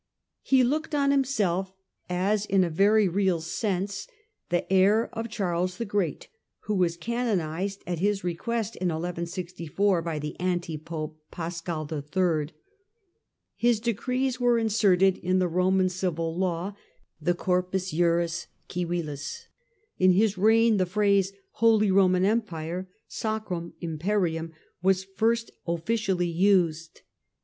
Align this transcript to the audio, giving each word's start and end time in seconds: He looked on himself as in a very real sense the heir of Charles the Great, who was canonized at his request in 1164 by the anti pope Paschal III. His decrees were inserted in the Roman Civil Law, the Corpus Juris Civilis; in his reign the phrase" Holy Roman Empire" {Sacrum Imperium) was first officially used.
He 0.41 0.63
looked 0.63 0.95
on 0.95 1.11
himself 1.11 1.75
as 2.09 2.47
in 2.47 2.63
a 2.63 2.71
very 2.71 3.07
real 3.07 3.39
sense 3.39 4.07
the 4.49 4.65
heir 4.73 5.11
of 5.13 5.29
Charles 5.29 5.77
the 5.77 5.85
Great, 5.85 6.27
who 6.61 6.73
was 6.73 6.97
canonized 6.97 7.83
at 7.85 7.99
his 7.99 8.23
request 8.23 8.75
in 8.77 8.87
1164 8.87 10.01
by 10.01 10.17
the 10.17 10.35
anti 10.39 10.75
pope 10.75 11.19
Paschal 11.29 11.87
III. 11.91 12.47
His 13.55 13.79
decrees 13.79 14.39
were 14.39 14.57
inserted 14.57 15.19
in 15.19 15.37
the 15.37 15.47
Roman 15.47 15.87
Civil 15.87 16.35
Law, 16.35 16.75
the 17.21 17.35
Corpus 17.35 17.91
Juris 17.91 18.47
Civilis; 18.67 19.45
in 19.99 20.13
his 20.13 20.35
reign 20.35 20.77
the 20.77 20.87
phrase" 20.87 21.31
Holy 21.61 21.91
Roman 21.91 22.25
Empire" 22.25 22.89
{Sacrum 23.07 23.73
Imperium) 23.81 24.51
was 24.81 25.03
first 25.03 25.51
officially 25.67 26.25
used. 26.25 27.01